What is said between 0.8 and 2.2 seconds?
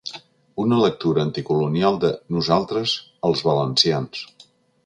lectura anticolonial de